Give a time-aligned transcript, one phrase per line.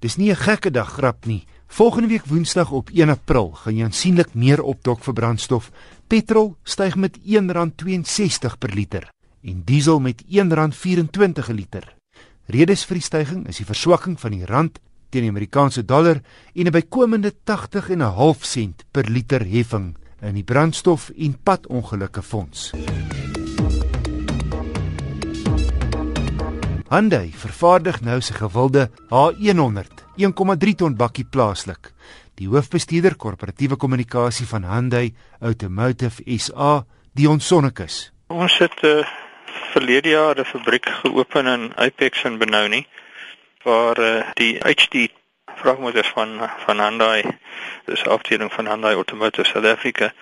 [0.00, 1.46] Dis nie 'n gekke dag grap nie.
[1.66, 5.70] Volgende week Woensdag op 1 April gaan jy aansienlik meer opdok vir brandstof.
[6.06, 9.10] Petrol styg met R1.62 per liter
[9.42, 11.94] en diesel met R1.24 per liter.
[12.46, 14.78] Redes vir die stygings is die verswakking van die rand
[15.10, 16.22] teen die Amerikaanse dollar
[16.54, 21.38] en 'n bykomende 80 en 'n half sent per liter heffing in die brandstof en
[21.42, 22.72] padongelukke fonds.
[26.88, 31.90] Hyundai vervaardig nou sy gewilde H100 1,3 ton bakkie plaaslik.
[32.40, 35.10] Die hoofbestuurder korporatiewe kommunikasie van Hyundai
[35.44, 37.98] Automotive SA, Dion Sonnekus.
[38.32, 39.04] Ons het uh,
[39.74, 42.86] verlede jaar 'n fabriek geopen in Apex in Benoni
[43.68, 45.12] waar uh, die HD
[45.60, 47.22] vragmotors van van Hyundai,
[47.84, 50.12] dis afdeling van Hyundai Automotive South Africa,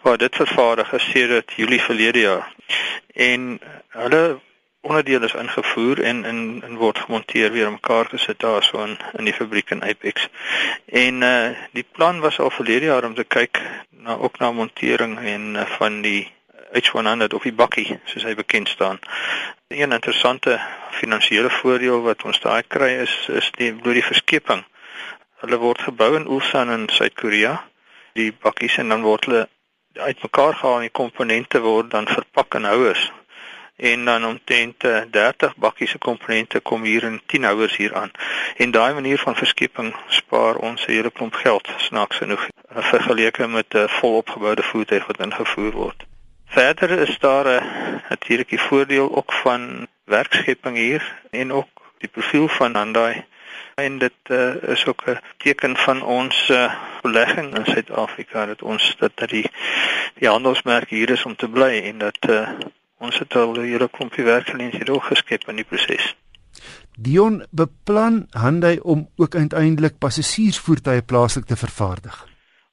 [0.00, 2.54] waar dit vervaardig is sedert Julie verlede jaar.
[3.12, 4.40] En hulle
[4.84, 9.32] onderdele is ingevoer en in en word gemonteer weer mekaar gesit daarso in in die
[9.32, 10.28] fabriek in Apex.
[10.84, 15.18] En uh die plan was al verlede jaar om te kyk na ook na montering
[15.18, 16.32] en uh, van die
[16.80, 19.00] H100 op die bakkie soos hy bekend staan.
[19.68, 24.64] Een interessante finansiële voordeel wat ons daai kry is is die bloot die verskeping.
[25.40, 27.56] Hulle word gebou in Ulsan in Suid-Korea.
[28.12, 29.48] Die bakkies en dan word hulle
[29.94, 33.10] uitmekaar gehaal en die komponente word dan verpak in houers
[33.76, 34.80] en dan omtrent
[35.10, 38.10] 30 eh, bakkies se komponente kom hier in 10 houers hier aan.
[38.56, 43.46] En daai manier van verskeping spaar ons 'n hele klomp geld snaaks genoeg eh, vergeleke
[43.46, 46.04] met 'n volopgeboude voertuig wat ingevoer word.
[46.46, 52.08] Verder is daar 'n uh, natuurlik die voordeel ook van werkskepping hier en ook die
[52.08, 53.24] profiel van Hyundai
[53.74, 58.94] en dit uh, is ook 'n teken van ons uh, belegging in Suid-Afrika dat ons
[58.98, 59.50] dat die
[60.14, 62.48] die handelsmerk hier is om te bly en dat uh,
[63.04, 66.12] ons het al hierdie klompie werkgeleenthede geskep in die proses.
[66.96, 72.20] Dion beplan Hyundai om ook uiteindelik passasiersvoertuie plaaslik te vervaardig.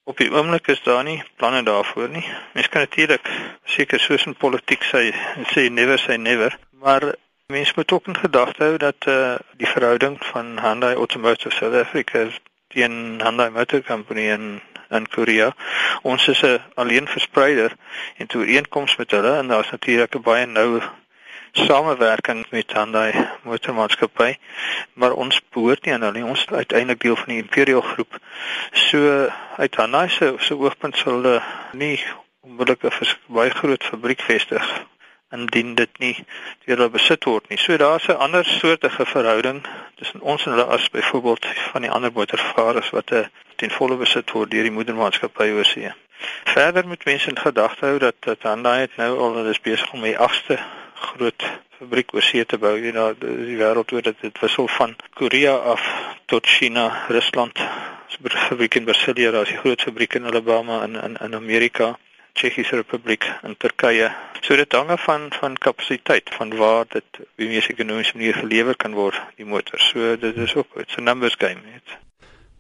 [0.04, 2.26] Op die oomblik is daar nie planne daarvoor nie.
[2.54, 3.30] Mens kan natuurlik
[3.66, 5.10] seker soos in politiek sê
[5.54, 7.14] sê never say never, maar
[7.48, 11.76] mens moet ook in gedagte hou dat eh uh, die verhouding van Hyundai Automotive South
[11.84, 12.28] Africa
[12.68, 14.62] teen Hyundai Motor Company in
[14.92, 15.54] in Korea.
[16.02, 17.72] Ons is 'n alleen verspreider
[18.18, 20.82] en toe ooreenkoms met hulle en daar's natuurlik 'n baie nou
[21.52, 23.12] samewerking met Hyundai
[23.44, 24.38] Motormaatskappy,
[24.94, 26.30] maar ons behoort nie aan hulle nie.
[26.30, 28.20] Ons is uiteindelik deel van die Imperial groep.
[28.72, 31.42] So uit Hyundai se se oogpunt sal hulle
[31.72, 32.00] nie
[32.42, 34.86] onmiddellik 'n baie groot fabriek vestig
[35.32, 36.16] indien dit nie
[36.66, 37.58] deur hulle besit word nie.
[37.58, 39.62] So daar's 'n ander soortige verhouding
[39.96, 43.30] tussen ons en hulle as byvoorbeeld van die ander motorvervaarders wat 'n
[43.62, 45.92] ten volle besit word deur die moedermaatskappy OC.
[46.54, 49.94] Verder moet mense in gedagte hou dat dat Hyundai het nou al hulle is besig
[49.94, 50.58] om die agste
[51.02, 51.46] groot
[51.78, 55.86] fabriek oorsee te bou hier na die wêreld oor dat dit wissel van Korea af
[56.34, 57.58] tot China, Rusland.
[58.22, 61.98] 'n fabriek in Brasilia, daar's 'n groot fabriek in Alabama in in in Amerika.
[62.34, 64.12] Tsjechiese Republiek en Turkye.
[64.42, 67.04] So dit hang af van van kapasiteit van waar dit
[67.36, 69.90] wie meer ekonomiese manier gelewer kan word die motors.
[69.90, 71.98] So dit is ook dit's 'n numbers game net.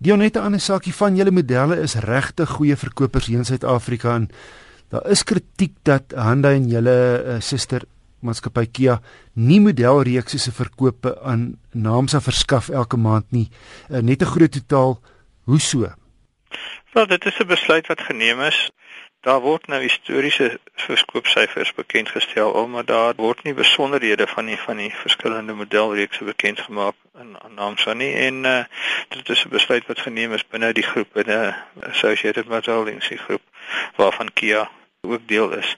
[0.01, 4.29] Dionette aan 'n saakie van julle modelle is regte goeie verkopers hier in Suid-Afrika en
[4.89, 6.95] daar is kritiek dat Hyundai en julle
[7.25, 7.85] uh, suster
[8.19, 9.00] maatskappy Kia
[9.34, 13.50] nie modelreekse se verkope aan Naamsa verskaf elke maand nie.
[13.89, 15.00] Uh, net 'n groot totaal.
[15.45, 15.94] Hoe so?
[16.94, 18.72] Wel, dit is 'n besluit wat geneem is.
[19.21, 24.77] Daar word nou historiese verkoopsyfers bekend gestel, maar daar word nie besonderhede van die van
[24.81, 28.63] die verskillende modelreekse bekend gemaak in Naamsa nie en uh,
[29.09, 33.41] dit is 'n besluit wat geneem is binne die groep binne Associated Motoring se groep
[33.95, 34.69] waarvan Kia
[35.01, 35.77] ook deel is.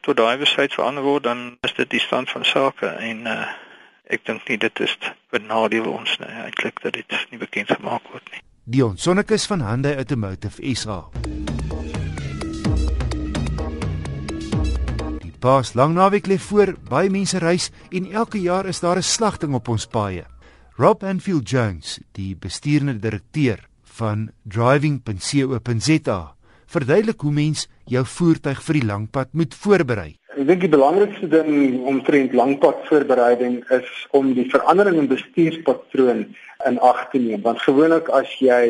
[0.00, 3.48] Tot daai besluit verander word, dan is dit die stand van sake en uh,
[4.06, 4.98] ek dink nie dit is
[5.30, 8.40] benadeel ons nie eintlik dat dit nie bekend gemaak word nie.
[8.64, 11.08] Dion Sonnekus van Hyundai Automotive SA.
[15.38, 19.54] Paas lang naweek lê voor, baie mense reis en elke jaar is daar 'n slagting
[19.54, 20.26] op ons paaie.
[20.76, 26.34] Rob Anfield Jones, die bestuurende direkteur van driving.co.za,
[26.66, 30.17] verduidelik hoe mens jou voertuig vir die langpad moet voorberei.
[30.38, 36.20] Ek dink die belangrikste ding omtrent langpad voorbereiding is om die verandering in bestuurspatroon
[36.68, 37.40] in ag te neem.
[37.42, 38.60] Want gewoonlik as jy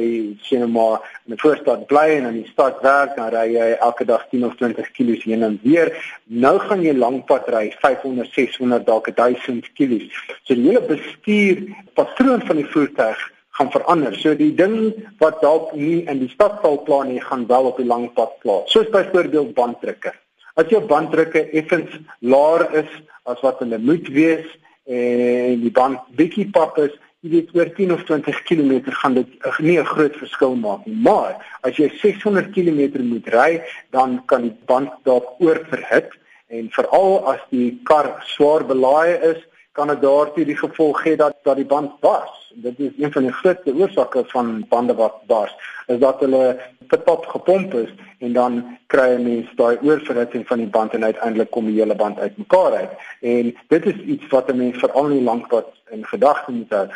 [0.46, 3.66] sien nou maar in 'n voorstad bly en in die stad werk, dan ry jy
[3.84, 5.92] elke dag 10 of 20 km heen en weer.
[6.24, 10.08] Nou gaan jy langpad ry 500, 600 dalk 1000 km.
[10.44, 13.18] So die hele bestuurpatroon van die voertuig
[13.50, 14.16] gaan verander.
[14.16, 17.76] So die ding wat dalk nie in die stad sal pla nie, gaan wel op
[17.76, 18.72] die langpad plaas.
[18.72, 20.14] Soos byvoorbeeld banddrukke.
[20.58, 22.88] As jou banddrukke effens laer is
[23.30, 24.46] as wat hulle moet wees
[24.90, 29.30] en die band bietjie pap is, jy weet oor 10 of 20 km gaan dit
[29.62, 30.96] nie 'n groot verskil maak nie.
[30.96, 33.62] Maar as jy 600 km moet ry,
[33.92, 36.10] dan kan die band dalk oorverhit
[36.48, 39.40] en veral as die kar swaar belaaie is,
[39.78, 42.34] kan dit daartoe die gevolg hê dat dat die band bars.
[42.64, 45.54] Dit is een van die grootste oorsake van bande wat bars,
[45.86, 46.58] is dat hulle
[46.96, 47.90] pap gepomp is
[48.24, 51.94] en dan kry 'n mens daai oorverhitting van die band en uiteindelik kom die hele
[51.94, 52.92] band uitmekaar uit.
[53.20, 56.88] En dit is iets wat 'n mens veral in die lankpad in gedagte moet hou.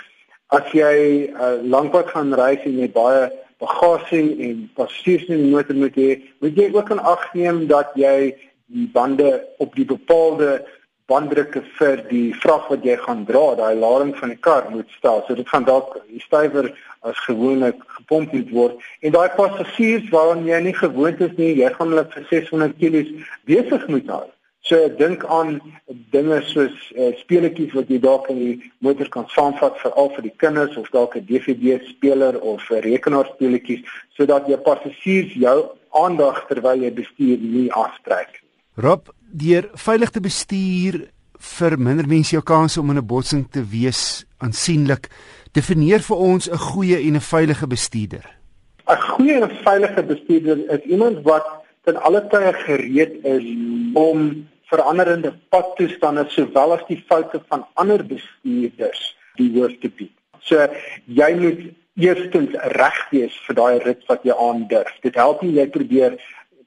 [0.47, 5.75] As jy uh, lankpad gaan ry en jy baie bagasie en passasiers in die motor
[5.75, 8.35] moet hê, moet jy ook in ag neem dat jy
[8.67, 10.65] die bande op die bepaalde
[11.13, 15.23] banddrukke vir die vrag wat jy gaan dra, daai lading van die kar moet stel.
[15.27, 16.73] So dit gaan dalk stywer
[17.09, 18.85] as gewoonlik gepomp moet word.
[19.03, 23.03] En daai passasiers waaraan jy nie gewoond is nie, jy gaan hulle vir 600 kg
[23.51, 24.29] besig moet hou.
[24.63, 25.57] So dink aan
[26.15, 30.29] dinge soos uh, speletjies wat jy dalk in die motor kan saamvat vir al vir
[30.29, 33.83] die kinders of dalk 'n DVD speler of 'n rekenaarspeletjies
[34.17, 35.59] sodat jou passasiers jou
[36.05, 38.39] aandag terwyl jy bestuur nie aftrek.
[38.77, 41.01] Rob, deur veilig te bestuur
[41.43, 45.09] verminder mense jou kans om in 'n botsing te wees aansienlik.
[45.53, 48.25] Definieer vir ons 'n goeie en 'n veilige bestuurder.
[48.89, 51.47] 'n Goeie en 'n veilige bestuurder is iemand wat
[51.85, 53.45] ten alle tye gereed is
[53.95, 60.13] om veranderende padtoestande sowel as die foute van ander bestuurders die hoof te bied.
[60.41, 60.69] So
[61.07, 61.61] jy moet
[62.01, 64.95] eerstens reg wees vir daai rit wat jy aandurf.
[65.03, 66.17] Dit help nie jy probeer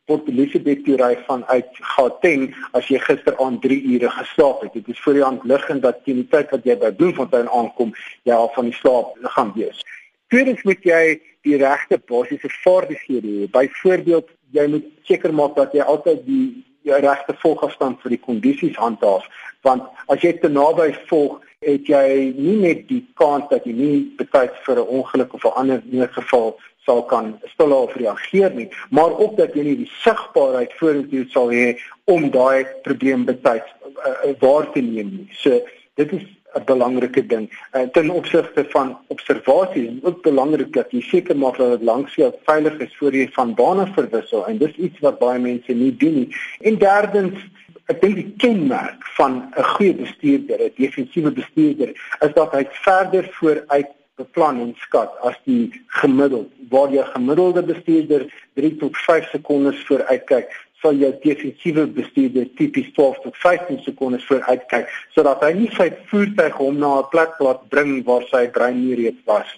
[0.05, 4.73] Port Elizabeth toe ry vanuit Gauteng as jy gisteraand 3 ure geslaap het.
[4.73, 7.93] Dit is voor die hand liggend dat teen die tyd wat jy by Bloemfontein aankom,
[8.23, 9.81] jy al van die slaap gaan wees.
[10.29, 11.01] Tweedens moet jy
[11.45, 13.49] die regte basiese vaardighede hê.
[13.53, 16.45] Byvoorbeeld, jy moet seker maak dat jy altyd die
[16.85, 19.25] jou regte volgafstand vir die kondisies handhaaf,
[19.65, 23.97] want as jy te naby volg, het jy nie net die kans dat jy nie
[24.19, 26.53] betyds vir 'n ongeluk of 'n ander geval
[26.85, 31.51] sal kan stil of reageer nie, maar ook dat jy nie die sigbaarheid vorentoe sal
[31.53, 31.73] hê
[32.11, 35.29] om daai probleem betyds uh, waar te neem nie.
[35.41, 35.61] So
[35.99, 37.49] dit is 'n belangrike ding.
[37.71, 41.83] En uh, ten opsigte van observasie is ook belangrik dat jy seker maak dat dit
[41.83, 45.73] langs jou veilig is voor jy van bane verwissel en dis iets wat baie mense
[45.73, 46.29] nie doen nie.
[46.61, 47.43] En derdens
[47.85, 51.89] Ek dink die kenmerk van 'n goeie bestuurder, 'n defensiewe bestuurder,
[52.25, 55.71] is dat hy verder vooruit beplan en skat as die
[56.01, 58.27] gemiddeld waar jy gemiddelde bestuurder
[58.59, 64.25] 3 tot 5 sekondes vooruit kyk sal jou defensiewe bestuurder tipies 12 tot 15 sekondes
[64.29, 68.47] vooruit kyk sodat hy nie sy voertuig hom na 'n plek laat bring waar sy
[68.57, 69.49] brein nie reeds was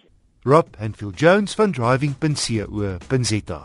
[0.48, 3.62] Rob Enfield Jones van driving.co.za